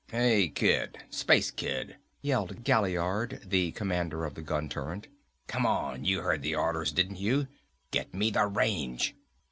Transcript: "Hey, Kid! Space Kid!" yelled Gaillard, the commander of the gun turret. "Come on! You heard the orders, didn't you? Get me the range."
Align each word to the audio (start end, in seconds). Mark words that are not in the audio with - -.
"Hey, 0.09 0.49
Kid! 0.49 0.97
Space 1.11 1.51
Kid!" 1.51 1.97
yelled 2.23 2.63
Gaillard, 2.63 3.39
the 3.45 3.71
commander 3.73 4.25
of 4.25 4.33
the 4.33 4.41
gun 4.41 4.67
turret. 4.67 5.09
"Come 5.45 5.67
on! 5.67 6.05
You 6.05 6.21
heard 6.21 6.41
the 6.41 6.55
orders, 6.55 6.91
didn't 6.91 7.17
you? 7.19 7.47
Get 7.91 8.11
me 8.11 8.31
the 8.31 8.47
range." 8.47 9.15